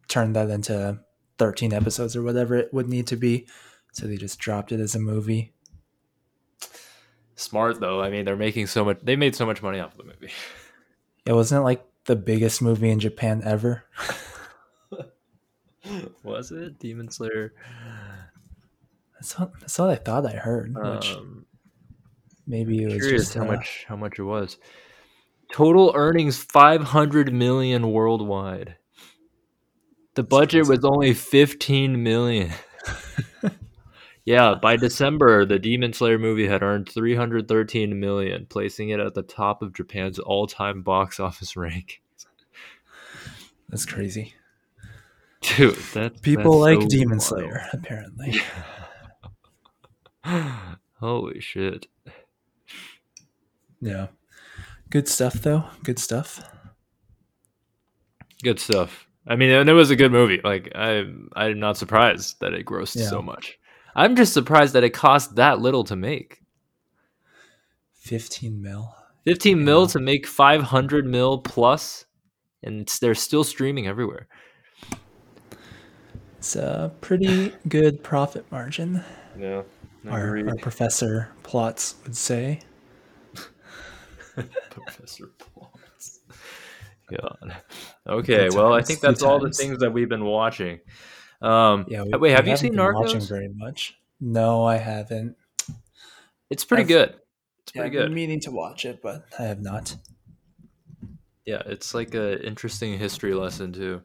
[0.07, 0.99] turn that into
[1.39, 3.47] 13 episodes or whatever it would need to be,
[3.91, 5.53] so they just dropped it as a movie.
[7.35, 8.01] Smart though.
[8.01, 8.99] I mean, they're making so much.
[9.01, 10.31] They made so much money off of the movie.
[11.25, 13.83] It wasn't like the biggest movie in Japan ever.
[16.23, 17.53] Was it Demon Slayer?
[19.15, 20.75] That's what, that's what I thought I heard.
[20.75, 21.45] Which Um,
[22.45, 24.57] maybe it was curious just how uh, much how much it was.
[25.53, 28.75] Total earnings five hundred million worldwide.
[30.15, 32.51] The budget was only fifteen million.
[34.25, 38.99] yeah, by December, the Demon Slayer movie had earned three hundred thirteen million, placing it
[38.99, 42.01] at the top of Japan's all-time box office rank.
[43.69, 44.33] That's crazy.
[45.41, 47.21] Dude, that People that's like so Demon wild.
[47.21, 48.41] Slayer, apparently.
[50.99, 51.85] Holy shit!
[53.79, 54.07] Yeah.
[54.93, 55.63] Good stuff, though.
[55.83, 56.39] Good stuff.
[58.43, 59.07] Good stuff.
[59.25, 60.39] I mean, and it was a good movie.
[60.43, 61.03] Like I,
[61.35, 63.09] I'm not surprised that it grossed Yeah.
[63.09, 63.57] so much.
[63.95, 66.41] I'm just surprised that it cost that little to make.
[68.01, 68.93] 15 mil.
[69.25, 72.05] 15 mil to make 500 mil plus,
[72.61, 74.27] and it's, they're still streaming everywhere.
[76.37, 79.03] It's a pretty good profit margin,
[79.39, 79.63] Yeah,
[80.07, 82.59] our, our professor Plots would say.
[84.69, 86.19] Professor Plots.
[87.09, 87.55] God.
[88.07, 90.79] Okay, Good well, I times, think good that's all the things that we've been watching.
[91.41, 92.03] Um, Yeah.
[92.03, 93.97] wait, have we you seen been Watching very much.
[94.21, 95.35] No, I haven't.
[96.49, 97.09] It's pretty I've- good.
[97.63, 98.05] It's Yeah, pretty I've good.
[98.09, 99.95] been meaning to watch it, but I have not.
[101.45, 104.01] Yeah, it's like a interesting history lesson too.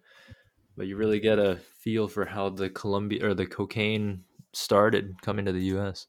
[0.76, 5.44] But you really get a feel for how the Colombia or the cocaine started coming
[5.44, 6.06] to the U.S.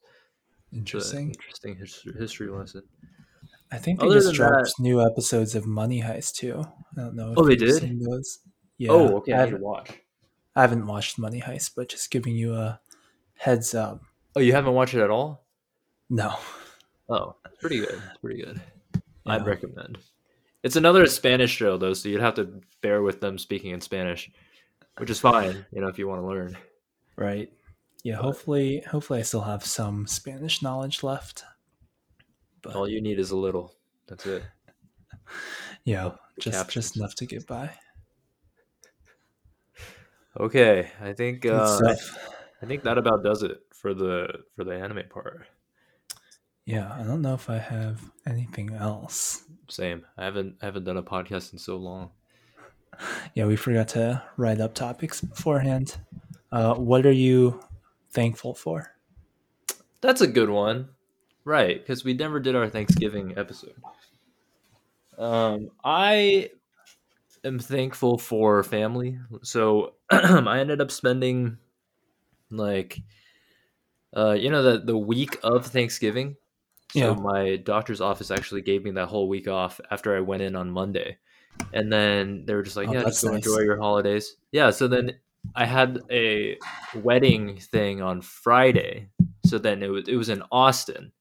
[0.72, 1.28] Interesting.
[1.30, 2.82] interesting history, history lesson.
[3.72, 6.64] I think they Other just dropped that- new episodes of Money Heist too.
[6.96, 7.32] I don't know.
[7.32, 7.74] If Oh, they you've did?
[7.80, 8.40] Seen those.
[8.78, 8.90] Yeah.
[8.90, 9.32] oh, okay.
[9.32, 9.90] I I need to haven't, watch.
[10.56, 12.80] I haven't watched Money Heist, but just giving you a
[13.36, 14.02] heads up.
[14.36, 15.44] Oh, you haven't watched it at all?
[16.08, 16.34] No.
[17.08, 18.00] Oh, it's pretty good.
[18.10, 18.60] It's pretty good.
[19.26, 19.98] I'd recommend.
[20.62, 24.30] It's another Spanish show though, so you'd have to bear with them speaking in Spanish,
[24.98, 26.56] which is fine, you know, if you want to learn.
[27.16, 27.52] Right.
[28.02, 28.16] Yeah.
[28.16, 31.44] Hopefully, hopefully, I still have some Spanish knowledge left.
[32.62, 33.74] But All you need is a little.
[34.06, 34.42] That's it.
[35.84, 36.86] yeah, just captions.
[36.86, 37.70] just enough to get by.
[40.38, 41.96] Okay, I think uh, I.
[42.62, 45.46] I think that about does it for the for the anime part.
[46.66, 49.44] Yeah, I don't know if I have anything else.
[49.68, 50.04] Same.
[50.18, 52.10] I haven't I haven't done a podcast in so long.
[53.34, 55.96] Yeah, we forgot to write up topics beforehand.
[56.52, 57.60] Uh, what are you
[58.10, 58.94] thankful for?
[60.02, 60.90] That's a good one.
[61.44, 63.74] Right, because we never did our Thanksgiving episode.
[65.18, 66.50] Um, I
[67.44, 69.18] am thankful for family.
[69.42, 71.58] So I ended up spending
[72.50, 73.00] like
[74.16, 76.36] uh you know the the week of Thanksgiving.
[76.92, 77.14] So Yeah.
[77.14, 80.70] my doctor's office actually gave me that whole week off after I went in on
[80.70, 81.18] Monday.
[81.72, 83.46] And then they were just like, Oh, Yeah, just go nice.
[83.46, 84.36] enjoy your holidays.
[84.52, 85.18] Yeah, so then
[85.54, 86.58] I had a
[86.96, 89.08] wedding thing on Friday.
[89.46, 91.12] So then it was it was in Austin.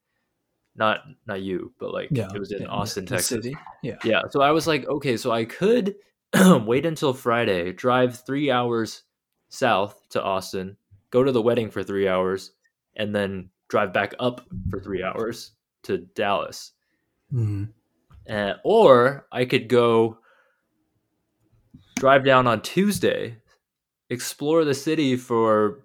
[0.80, 3.28] Not not you, but like Yeah, it was in yeah, Austin, Texas.
[3.28, 3.56] city.
[3.84, 4.22] Yeah, Yeah.
[4.30, 5.96] So I was like, okay, so I could
[6.65, 9.04] wait until Friday, drive three hours
[9.50, 10.78] south to Austin,
[11.12, 12.52] go to the wedding for three hours,
[12.96, 15.52] and then drive back up for three hours
[15.84, 16.72] to Dallas.
[17.34, 17.74] Mhm.
[18.30, 20.20] Uh, or I could go
[21.98, 23.38] drive down on Tuesday,
[24.10, 25.82] explore the city for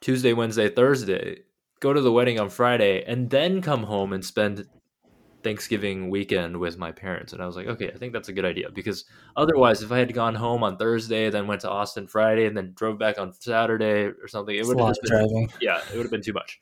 [0.00, 1.42] Tuesday, Wednesday, Thursday,
[1.80, 4.66] go to the wedding on Friday, and then come home and spend
[5.42, 7.32] Thanksgiving weekend with my parents.
[7.32, 9.98] And I was like, okay, I think that's a good idea because otherwise, if I
[9.98, 13.32] had gone home on Thursday, then went to Austin Friday, and then drove back on
[13.32, 15.48] Saturday or something, it would have lot just of been driving.
[15.60, 16.60] yeah, it would have been too much.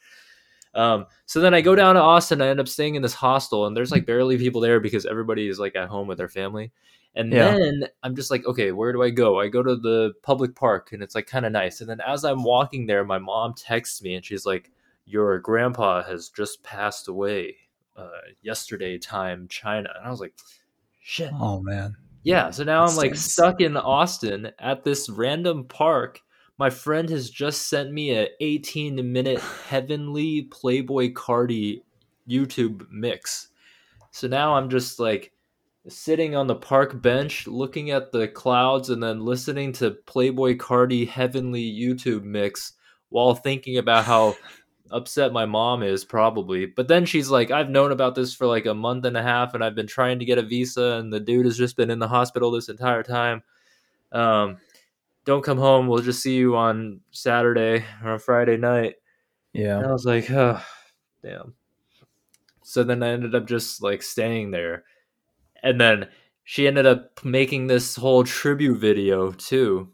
[0.75, 2.41] Um, so then I go down to Austin.
[2.41, 5.49] I end up staying in this hostel, and there's like barely people there because everybody
[5.49, 6.71] is like at home with their family.
[7.15, 7.57] And Yeah.
[7.57, 9.41] then I'm just like, okay, where do I go?
[9.41, 11.81] I go to the public park, and it's like kind of nice.
[11.81, 14.71] And then as I'm walking there, my mom texts me, and she's like,
[15.09, 17.57] "Your grandpa has just passed away
[17.97, 18.09] uh,
[18.43, 20.35] yesterday, time China." And I was like,
[21.01, 21.97] "Shit." Oh man.
[22.25, 26.21] Yeah, so now I'm like stuck in Austin at this random park.
[26.59, 31.83] My friend has just sent me a 18 minute Heavenly Playboi Carti
[32.29, 33.49] YouTube mix.
[34.11, 35.33] So now I'm just like
[35.89, 41.09] sitting on the park bench looking at the clouds and then listening to Playboi Carti
[41.09, 42.75] Heavenly YouTube mix
[43.11, 44.37] while thinking about how
[44.91, 48.67] upset my mom is probably but then she's like i've known about this for like
[48.67, 51.21] a month and a half and i've been trying to get a visa and the
[51.21, 53.43] dude has just been in the hospital this entire time.
[54.13, 54.59] Um
[55.25, 55.89] don't come home.
[55.89, 58.95] We'll just see you on saturday or on friday night.
[59.55, 59.79] And Yeah.
[59.81, 60.61] i was like oh
[61.23, 61.55] damn.
[62.63, 64.85] So then i ended up just like staying there.
[65.63, 66.09] And then
[66.45, 69.91] she ended up making this whole tribute video too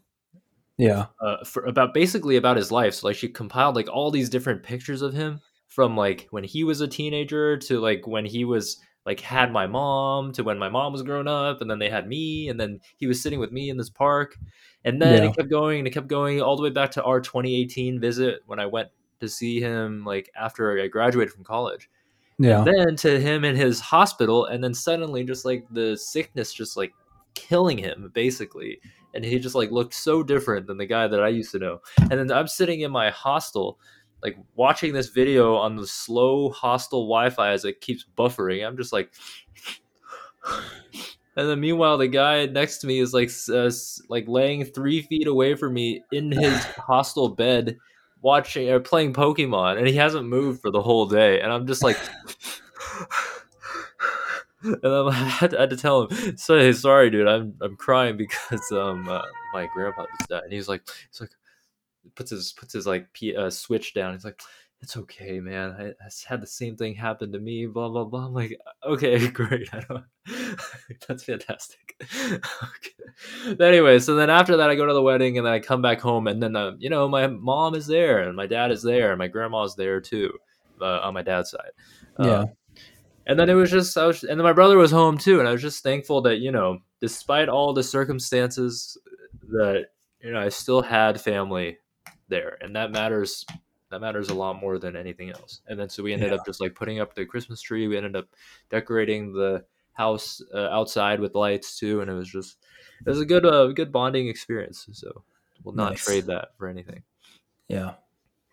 [0.77, 1.05] Yeah.
[1.21, 2.95] uh, for about basically about his life.
[2.95, 6.63] So like she compiled like all these different pictures of him from like when he
[6.63, 10.67] was a teenager to like when he was like had my mom to when my
[10.69, 13.51] mom was grown up and then they had me and then he was sitting with
[13.51, 14.35] me in this park
[14.83, 15.29] and then Yeah.
[15.29, 18.39] it kept going and it kept going all the way back to our 2018 visit
[18.45, 21.89] when I went to see him like after I graduated from college
[22.39, 22.63] Yeah.
[22.63, 26.75] and then to him in his hospital and then suddenly just like the sickness just
[26.75, 26.91] like
[27.35, 28.79] killing him basically
[29.15, 31.81] and he just like looked so different than the guy that i used to know.
[31.99, 33.79] And then i'm sitting in my hostel
[34.23, 38.65] like watching this video on the slow hostel wi-fi as it keeps buffering.
[38.65, 39.13] I'm just like
[41.37, 43.69] and then meanwhile the guy next to me is like uh,
[44.09, 47.77] like laying three feet away from me in his hostel bed
[48.21, 51.39] watching or playing pokemon and he hasn't moved for the whole day.
[51.41, 51.97] And i'm just like
[54.65, 57.27] and then I had, to, I had to tell him, "Say sorry, dude.
[57.27, 59.21] I'm I'm crying because um uh,
[59.53, 61.31] my grandpa just died." And he's like, he's like,
[62.15, 64.13] puts his puts his like P, uh, switch down.
[64.13, 64.41] He's like,
[64.81, 65.71] "It's okay, man.
[65.71, 68.25] I, I had the same thing happen to me." Blah blah blah.
[68.25, 69.69] I'm like, "Okay, great.
[69.73, 70.03] I don't.
[71.07, 73.55] That's fantastic." okay.
[73.55, 75.81] But anyway, so then after that, I go to the wedding and then I come
[75.81, 78.83] back home, and then uh, you know my mom is there and my dad is
[78.83, 80.37] there and my grandma is there too,
[80.81, 81.71] uh, on my dad's side.
[82.19, 82.45] Yeah.
[83.25, 85.47] And then it was just I was, and then my brother was home too, and
[85.47, 88.97] I was just thankful that you know, despite all the circumstances,
[89.49, 89.87] that
[90.19, 91.77] you know I still had family
[92.27, 93.45] there, and that matters.
[93.91, 95.61] That matters a lot more than anything else.
[95.67, 96.37] And then so we ended Yeah.
[96.37, 97.87] up just like putting up the Christmas tree.
[97.87, 98.27] We ended up
[98.69, 102.57] decorating the house uh, outside with lights too, and it was just
[103.05, 104.87] it was a good uh, good bonding experience.
[104.91, 105.23] So
[105.63, 106.03] we'll not Nice.
[106.03, 107.03] trade that for anything.
[107.67, 107.93] Yeah.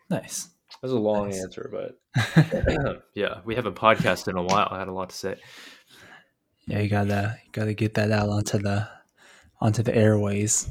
[0.09, 0.49] Nice.
[0.81, 1.41] That was a long Nice.
[1.43, 4.67] answer, but yeah, we haven't podcasted in a while.
[4.69, 5.35] I had a lot to say.
[6.67, 8.87] yeah, you gotta you gotta get that out onto the
[9.61, 10.69] onto the airways.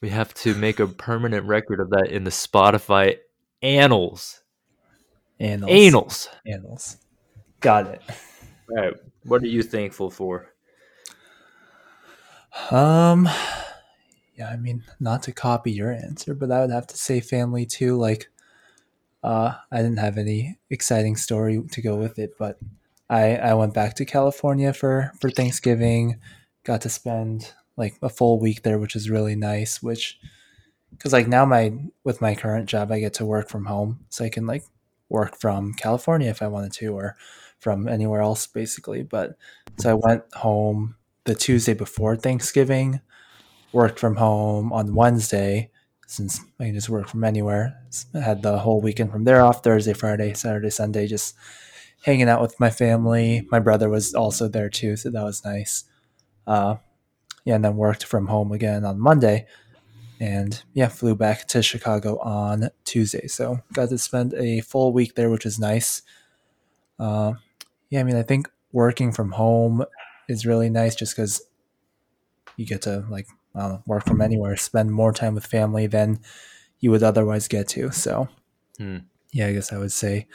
[0.00, 3.16] We have to make a permanent record of that in the Spotify
[3.62, 4.40] annals.
[5.38, 5.70] Annals.
[5.70, 6.28] Annals.
[6.46, 6.96] Annals.
[7.60, 8.02] Got it.
[8.70, 8.94] All right.
[9.24, 10.48] What are you thankful for?
[12.70, 13.28] Um
[14.40, 17.66] yeah, I mean, not to copy your answer, but I would have to say family
[17.66, 17.96] too.
[17.96, 18.30] Like
[19.22, 22.58] uh I didn't have any exciting story to go with it, but
[23.10, 26.18] I I went back to California for for Thanksgiving,
[26.64, 30.18] got to spend like a full week there, which is really nice, which
[30.98, 34.24] cuz like now my with my current job I get to work from home, so
[34.24, 34.64] I can like
[35.10, 37.16] work from California if I wanted to or
[37.58, 39.36] from anywhere else basically, but
[39.78, 43.00] so I went home the Tuesday before Thanksgiving,
[43.72, 45.70] worked from home on Wednesday
[46.06, 47.80] since I can just work from anywhere.
[48.14, 51.36] I had the whole weekend from there off Thursday, Friday, Saturday, Sunday, just
[52.02, 53.46] hanging out with my family.
[53.50, 55.84] My brother was also there too, so that was nice.
[56.46, 56.76] Uh,
[57.44, 59.46] yeah, and then worked from home again on Monday.
[60.18, 63.26] And yeah, flew back to Chicago on Tuesday.
[63.28, 66.02] So got to spend a full week there, which is nice.
[66.98, 67.34] Uh,
[67.88, 69.84] yeah, I mean, I think working from home
[70.28, 71.42] is really nice just because
[72.56, 76.20] you get to like I work from anywhere, spend more time with family than
[76.78, 77.90] you would otherwise get to.
[77.92, 78.28] So,
[78.78, 78.98] Hmm.
[79.32, 80.26] yeah, I guess I would say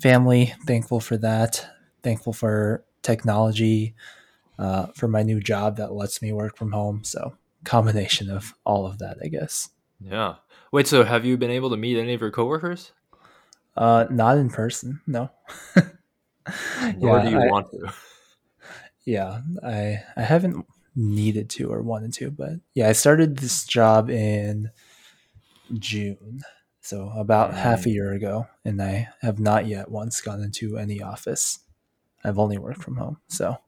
[0.00, 0.54] family.
[0.66, 1.66] Thankful for that.
[2.02, 3.94] Thankful for technology,
[4.58, 7.04] uh, for my new job that lets me work from home.
[7.04, 9.70] So, combination of all of that, I guess.
[10.00, 10.36] Yeah.
[10.72, 12.92] Wait, so have you been able to meet any of your coworkers?
[13.76, 15.30] Uh, not in person, no.
[16.96, 17.92] Nor do you I- want to?
[19.04, 24.10] yeah i i haven't needed to or wanted to but yeah i started this job
[24.10, 24.70] in
[25.78, 26.40] june
[26.80, 27.92] So about half a Mm.
[27.92, 31.58] year ago, and I have not yet once gone into any office.
[32.24, 33.58] I've only worked from home, so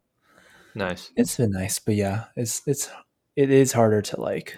[0.74, 1.12] Nice.
[1.16, 1.78] it's been nice.
[1.78, 2.90] But yeah, it's it's
[3.36, 4.56] it is harder to like,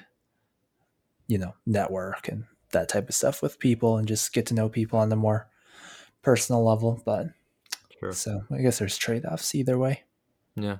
[1.26, 4.68] you know, network and that type of stuff with people and just get to know
[4.68, 5.48] people on a more
[6.22, 7.02] personal level.
[7.04, 7.28] But
[7.98, 8.12] Sure.
[8.12, 10.04] so I guess there's trade offs either way.
[10.56, 10.78] Yeah.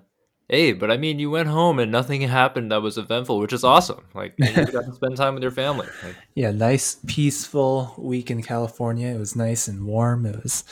[0.51, 3.63] Hey, but I mean, you went home and nothing happened that was eventful, which is
[3.63, 4.05] awesome.
[4.15, 5.87] Like, you got to spend time with your family.
[6.03, 9.07] Like, Yeah, nice peaceful week in California.
[9.15, 10.27] It was nice and warm.
[10.27, 10.65] It was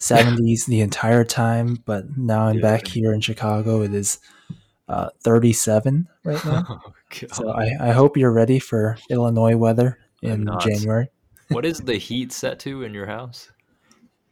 [0.00, 2.62] 70s the entire time, but now I'm Yeah.
[2.62, 3.82] back here in Chicago.
[3.82, 4.20] It is
[4.88, 6.64] uh, 37 right now.
[6.86, 6.92] oh,
[7.32, 10.46] So I, I hope you're ready for Illinois weather in.
[10.60, 11.08] January.
[11.48, 13.50] what is the heat set to in your house?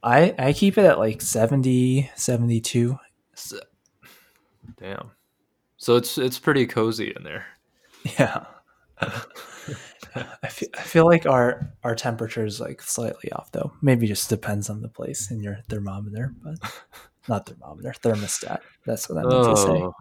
[0.03, 2.99] I, I keep it at like 70, 72.
[3.35, 3.53] S-
[4.79, 5.11] Damn.
[5.77, 7.47] So it's it's pretty cozy in there.
[8.19, 8.45] Yeah.
[9.01, 13.73] I feel, I feel like our our temperature is like slightly off though.
[13.83, 16.55] Maybe just depends on the place in your thermometer, but
[17.29, 18.61] not thermometer, thermostat.
[18.87, 19.69] That's what I meant to say.
[19.71, 19.95] Oh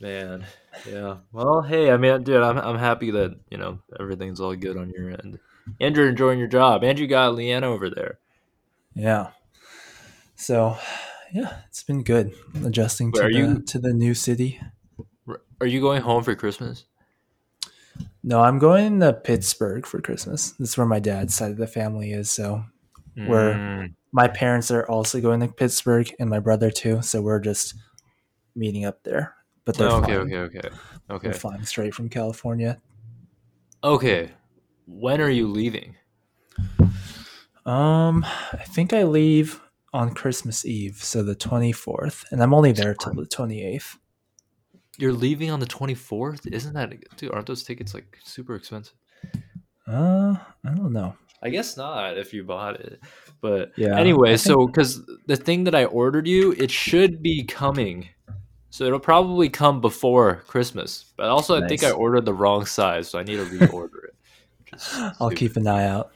[0.00, 0.46] man,
[0.88, 1.16] yeah.
[1.32, 4.90] Well, hey, I mean, dude, I'm I'm happy that you know everything's all good on
[4.90, 5.38] your end,
[5.80, 8.18] and you're enjoying your job, and you got Leanna over there.
[8.94, 9.28] Yeah.
[10.36, 10.78] So,
[11.32, 12.32] yeah, it's been good
[12.64, 14.60] adjusting to the you- to the new city.
[15.60, 16.84] Are you going home for Christmas?
[18.22, 20.52] No, I'm going to Pittsburgh for Christmas.
[20.52, 22.30] That's where my dad's side of the family is.
[22.30, 22.64] So
[23.14, 27.02] Where- Mm, my parents are also going to Pittsburgh, and my brother too.
[27.02, 27.74] So we're just
[28.54, 29.34] meeting up there.
[29.64, 30.68] But they're oh, okay, flying, okay, okay,
[31.10, 32.80] okay, They're flying straight from California.
[33.82, 34.30] okay.
[34.86, 35.96] When are you leaving?
[37.66, 39.60] Um, I think I leave
[39.92, 43.96] on Christmas Eve, so the 24th, and I'm only there till the 28th.
[44.98, 46.52] You're leaving on the 24th?
[46.52, 47.32] Isn't that dude?
[47.32, 48.94] Aren't those tickets like super expensive?
[49.86, 51.16] Uh, I don't know.
[51.42, 53.00] I guess not if you bought it.
[53.40, 58.08] But Yeah, anyway, so because the thing that I ordered you, it should be coming.
[58.70, 61.12] So it'll probably come before Christmas.
[61.16, 65.14] But also, I think I ordered the wrong size, so I need to reorder it.
[65.20, 66.12] I'll keep an eye out.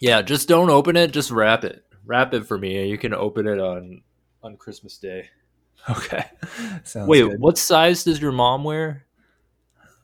[0.00, 1.10] Yeah, just don't open it.
[1.10, 1.84] Just wrap it.
[2.06, 4.02] Wrap it for me, and you can open it on
[4.42, 5.28] on Christmas Day.
[5.88, 6.22] Okay.
[6.84, 7.40] Sounds Wait, good.
[7.40, 9.06] what size does your mom wear?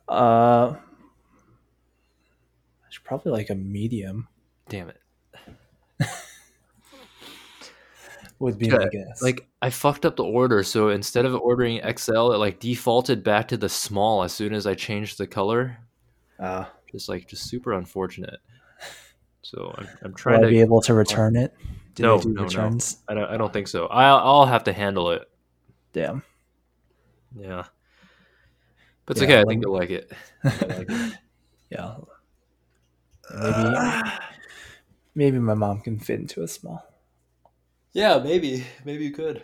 [0.09, 0.75] Uh,
[2.89, 4.27] it's probably like a medium
[4.71, 5.01] Damn it!
[8.39, 9.23] would be my guess.
[9.23, 13.49] Like I fucked up the order, so instead of ordering XL, it like defaulted back
[13.49, 15.79] to the small as soon as I changed the color.
[16.39, 18.41] uh, Just like just super unfortunate.
[19.43, 21.55] So I'm, I'm will trying I be able to return it?
[21.97, 22.79] Do No, they do no, no.
[23.09, 23.31] I don't.
[23.31, 23.87] I don't think so.
[23.87, 25.29] I'll I'll have to handle it.
[25.93, 26.23] Damn.
[27.37, 27.65] Yeah.
[29.07, 29.35] But it's Yeah, okay.
[29.35, 30.13] I let think you'll like it.
[30.45, 31.19] Like it.
[31.71, 31.95] yeah.
[33.35, 34.11] Maybe
[35.15, 36.85] maybe my mom can fit into a small.
[37.93, 38.65] Yeah, maybe.
[38.85, 39.43] Maybe you could.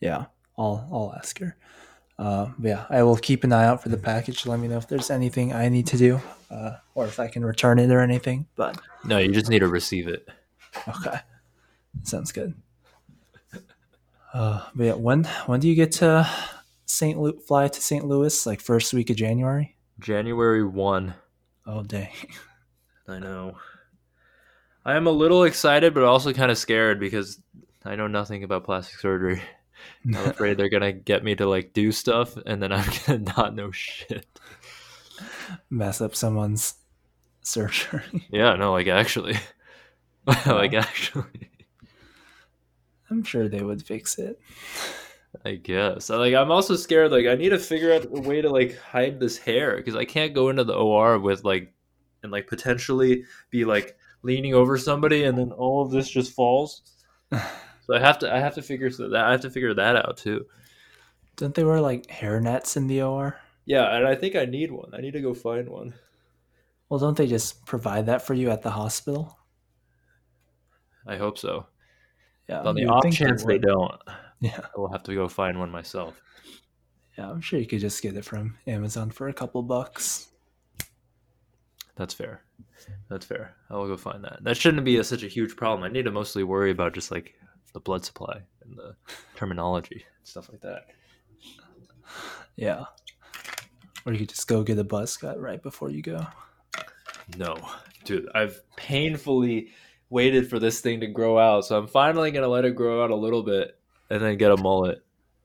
[0.00, 1.56] Yeah, I'll I'll ask her.
[2.18, 4.46] Uh, yeah, I will keep an eye out for the package.
[4.46, 7.44] Let me know if there's anything I need to do, uh, or if I can
[7.44, 8.46] return it or anything.
[8.54, 10.28] But No, you just need to receive it.
[10.86, 11.18] okay,
[12.02, 12.54] sounds good.
[14.32, 16.28] Uh, but yeah, when when do you get to
[16.86, 17.18] St.
[17.18, 18.04] Lu- fly to St.
[18.04, 18.46] Louis?
[18.46, 19.76] Like first week of January?
[20.00, 21.14] January one.
[21.66, 22.12] Oh dang.
[23.06, 23.56] I know.
[24.84, 27.40] I am a little excited, but also kind of scared because
[27.84, 29.40] I know nothing about plastic surgery.
[30.06, 33.54] I'm afraid they're gonna get me to like do stuff, and then I'm gonna not
[33.54, 34.26] know shit.
[35.70, 36.74] Mess up someone's
[37.42, 38.02] surgery.
[38.30, 39.36] Yeah, no, like actually,
[40.46, 41.50] like actually,
[43.10, 44.40] I'm sure they would fix it.
[45.44, 46.06] I guess.
[46.06, 47.10] So, like, I'm also scared.
[47.10, 50.04] Like, I need to figure out a way to like hide this hair because I
[50.04, 51.72] can't go into the OR with like,
[52.22, 56.82] and like potentially be like leaning over somebody, and then all of this just falls.
[57.86, 59.94] So I have to, I have to figure so that I have to figure that
[59.94, 60.46] out too.
[61.36, 63.38] Don't they wear like hair nets in the OR?
[63.66, 64.88] Yeah, and I think I need one.
[64.94, 65.92] I need to go find one.
[66.88, 69.38] Well, don't they just provide that for you at the hospital?
[71.06, 71.66] I hope so.
[72.48, 72.60] Yeah.
[72.62, 73.92] On the off chance they don't,
[74.40, 74.60] Yeah.
[74.62, 76.20] I will have to go find one myself.
[77.16, 80.28] Yeah, I'm sure you could just get it from Amazon for a couple bucks.
[81.96, 82.42] That's fair.
[83.08, 83.54] That's fair.
[83.70, 84.42] I will go find that.
[84.42, 85.84] That shouldn't be a, such a huge problem.
[85.84, 87.34] I need to mostly worry about just like
[87.72, 88.96] the blood supply and the
[89.36, 90.86] terminology and stuff like that.
[92.56, 92.84] Yeah.
[94.04, 96.26] Or you could just go get a buzz cut right before you go.
[97.38, 97.56] No,
[98.04, 99.68] dude, I've painfully
[100.14, 103.10] waited for this thing to grow out, so I'm finally gonna let it grow out
[103.10, 103.76] a little bit
[104.08, 105.02] and then get a mullet,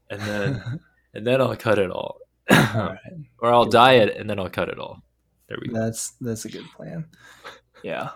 [0.10, 0.80] and then
[1.14, 2.20] and then I'll cut it all,
[2.52, 3.00] All right.
[3.40, 5.02] or I'll dye it and then I'll cut it all.
[5.48, 5.80] There we go.
[5.80, 7.08] That's that's a good plan.
[7.84, 8.12] Yeah.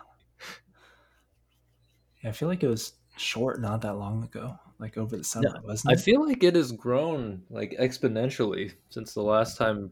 [2.24, 2.30] yeah.
[2.30, 5.92] I feel like it was short not that long ago, like over the summer, wasn't
[5.92, 5.98] it?
[5.98, 9.90] I feel like it has grown like exponentially since the last time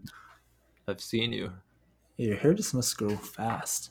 [0.87, 1.51] I've seen you.
[2.17, 3.89] Your hair just must grow fast.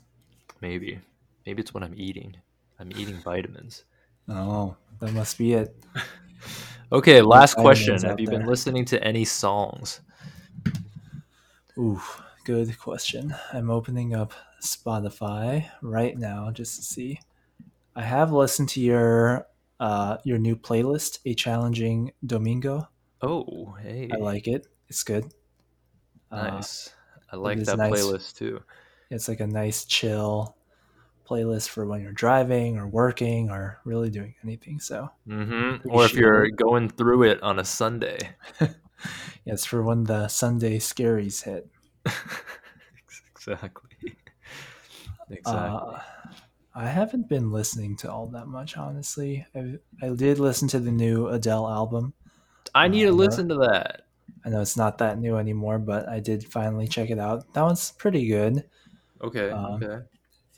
[0.61, 1.01] Maybe.
[1.45, 2.37] Maybe it's what I'm eating.
[2.81, 3.85] I'm eating vitamins.
[4.28, 5.76] Oh, that must be it.
[6.93, 8.03] Okay, last question.
[8.03, 10.01] Have you been listening to any songs?
[11.78, 12.01] Ooh,
[12.45, 13.33] good question.
[13.53, 17.20] I'm opening up Spotify right now just to see.
[17.95, 19.47] I have listened to your
[19.78, 22.89] uh your new playlist, A Challenging Domingo.
[23.22, 24.09] Oh, hey.
[24.12, 24.66] I like it.
[24.89, 25.33] It's good.
[26.33, 26.91] Uh, Nice.
[27.31, 27.93] I like that nice.
[27.93, 28.62] playlist too.
[29.11, 30.57] it's like a nice chill
[31.31, 34.81] playlist for when you're driving or working or really doing anything.
[34.81, 38.18] So hmm Or if you're going through it on a Sunday.
[39.45, 41.68] yes, for when the Sunday scaries hit.
[43.37, 44.16] exactly.
[45.31, 45.61] Exactly.
[45.61, 46.01] Uh,
[46.74, 49.47] I haven't been listening to all that much, honestly.
[49.55, 52.14] I, I did listen to the new Adele album.
[52.74, 54.03] I need to uh, listen to that.
[54.45, 57.53] I know it's not that new anymore, but I did finally check it out.
[57.55, 58.64] That one's pretty good.
[59.22, 59.51] Okay.
[59.51, 60.05] um, okay.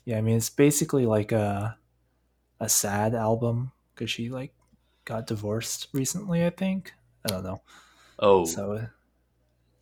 [0.05, 1.77] Yeah, I mean it's basically like a
[2.59, 4.53] a sad album because she like
[5.05, 6.45] got divorced recently.
[6.45, 6.93] I think
[7.25, 7.61] I don't know.
[8.19, 8.87] Oh, So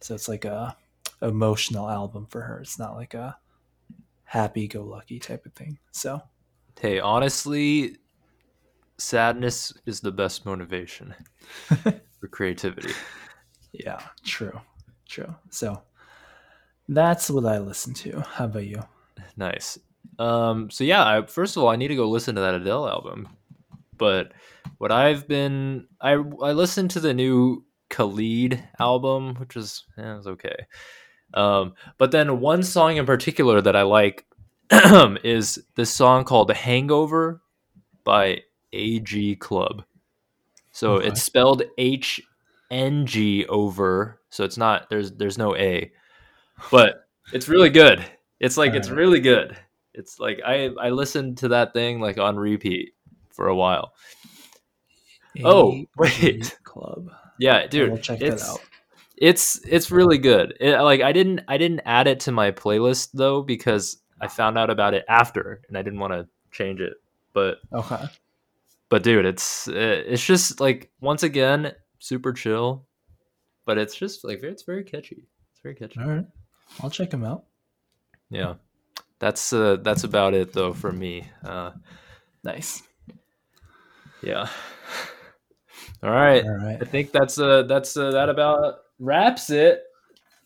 [0.02, 0.76] so it's like a
[1.22, 2.60] emotional album for her.
[2.62, 3.38] It's not like a
[4.26, 5.80] happy go lucky type of thing.
[5.92, 6.22] So
[6.80, 7.98] hey, honestly,
[8.98, 11.16] sadness is the best motivation
[12.20, 12.94] for creativity.
[13.74, 14.60] yeah, true,
[15.08, 15.36] true.
[15.50, 15.82] So
[16.88, 18.22] that's what I listen to.
[18.22, 18.82] How about you?
[19.36, 19.78] Nice.
[20.20, 22.88] Um, so yeah, I, first of all, I need to go listen to that Adele
[22.88, 23.30] album.
[23.97, 24.34] But
[24.78, 30.28] what I've been, I I listened to the new Khalid album, which was yeah, was
[30.28, 30.56] okay.
[31.34, 34.26] Um, but then one song in particular that I like
[35.24, 37.41] is this song called "Hangover"
[38.04, 38.41] by
[38.74, 39.84] AG Club.
[40.72, 41.08] So Okay.
[41.10, 42.22] it's spelled H
[42.70, 45.91] N G over, so it's not there's there's no A,
[46.72, 48.04] but it's really good.
[48.39, 49.58] It's like it's really good.
[49.94, 52.94] It's like I I listened to that thing like on repeat
[53.30, 53.94] for a while.
[55.44, 56.58] Oh, wait.
[56.64, 57.10] Club.
[57.39, 58.62] Yeah, dude, we'll check it's that out.
[59.18, 60.56] it's it's really good.
[60.60, 64.58] It, like I didn't I didn't add it to my playlist though because I found
[64.58, 66.94] out about it after and I didn't want to change it.
[67.34, 68.06] But Okay.
[68.89, 72.86] but dude, it's uh, it's just like once again super chill,
[73.66, 75.26] but it's just like it's very catchy.
[75.54, 76.00] It's very catchy.
[76.00, 76.26] All right.
[76.84, 77.46] I'll check them out.
[78.30, 78.56] Yeah,
[79.22, 81.30] that's uh, that's about it though for me.
[81.46, 81.72] Uh,
[82.44, 82.82] Nice.
[84.24, 84.50] yeah.
[86.04, 86.44] All right.
[86.44, 86.80] All right.
[86.82, 89.82] I think that's uh that's uh, that about wraps it.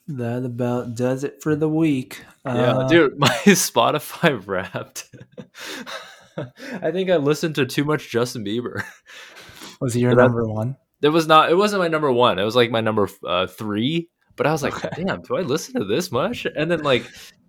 [0.08, 2.24] That about does it for the week.
[2.46, 5.08] Yeah, Uh, dude, my Spotify wrapped.
[6.38, 8.84] I think I listened to too much Justin Bieber.
[9.82, 10.76] Was he your that- number one?
[11.02, 11.52] It was not.
[11.52, 12.40] It wasn't my number one.
[12.40, 14.10] It was like my number uh, three.
[14.38, 15.04] But I was like, Okay.
[15.04, 16.46] damn, do I listen to this much?
[16.46, 17.06] And then like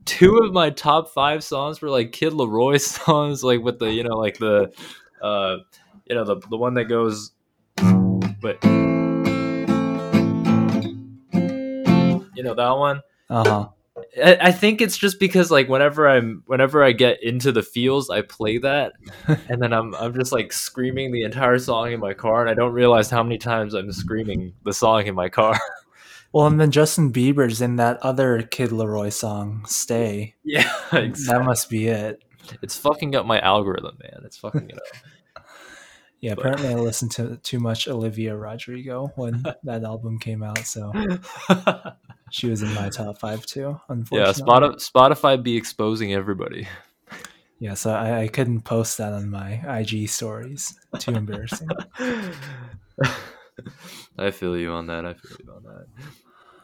[0.07, 4.03] two of my top five songs were like Kid LAROI songs, like with the you
[4.03, 4.73] know like the
[5.21, 5.59] uh
[6.07, 7.33] you know the the one that goes,
[8.41, 8.65] but
[12.35, 13.03] you know that one.
[13.29, 13.69] Uh huh.
[14.23, 18.09] I, I think it's just because like whenever I'm whenever I get into the feels,
[18.11, 18.93] I play that,
[19.49, 22.55] and then I'm I'm just like screaming the entire song in my car, and I
[22.55, 25.59] don't realize how many times I'm screaming the song in my car.
[26.37, 31.71] Well, and then Justin Bieber's in that other Kid LAROI song, "Stay." yeah, That must
[31.71, 32.23] be it.
[32.61, 34.21] it's fucking up my algorithm, man.
[34.23, 35.43] It's fucking it up.
[36.21, 40.59] Yeah, But- apparently I listened to too much Olivia Rodrigo when that album came out,
[40.67, 40.93] so
[42.31, 43.61] she was in my top five too.
[43.61, 46.69] yeah, Unfortunately, Spotify, Spotify be exposing everybody.
[47.61, 50.79] Yeah, so I, I couldn't post that on my IG stories.
[50.99, 51.69] Too embarrassing.
[54.19, 55.07] I feel you on that.
[55.07, 55.87] I feel you on that.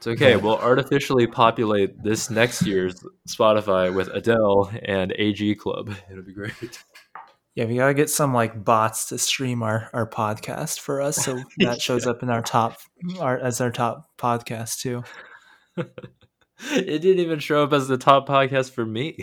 [0.03, 0.35] It's okay.
[0.43, 5.95] We'll artificially populate this next year's Spotify with Adele and AG Club.
[6.11, 6.83] It'll be great.
[7.55, 11.41] Yeah, we gotta get some like bots to stream our, our podcast for us, so
[11.59, 12.79] that shows up in our top
[13.21, 15.05] our as our top podcast too.
[16.71, 19.17] It didn't even show up as the top podcast for me.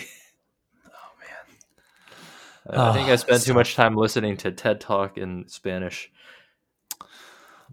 [0.85, 5.47] Oh man, I think I Ah, spent too much time listening to TED Talk in
[5.47, 6.11] Spanish.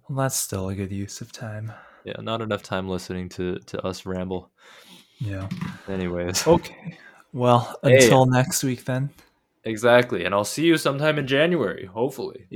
[0.08, 1.72] Well, that's still a good use of time.
[2.06, 4.50] Yeah, not enough time listening to, to us ramble.
[5.18, 5.48] Yeah.
[5.88, 6.96] Anyways, Okay.
[7.32, 7.96] Well, Hey.
[8.04, 9.10] until next week then.
[9.64, 10.24] exactly.
[10.24, 12.46] And I'll see you sometime in January, hopefully.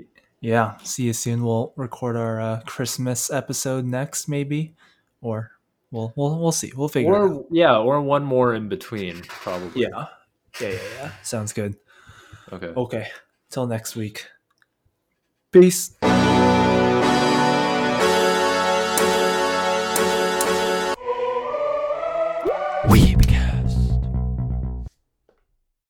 [0.40, 0.76] Yeah.
[0.84, 1.42] See you soon.
[1.44, 4.74] We'll record our uh, Christmas episode next, maybe,
[5.20, 5.50] or
[5.90, 6.72] we'll we'll we'll see.
[6.74, 7.44] We'll figure it out.
[7.50, 9.82] Yeah, or one more in between, probably.
[9.82, 10.06] Yeah.
[10.60, 11.12] Yeah, yeah, yeah.
[11.22, 11.76] Sounds good.
[12.52, 12.68] Okay.
[12.68, 13.06] Okay.
[13.50, 14.26] Till next week.
[15.52, 15.94] Peace.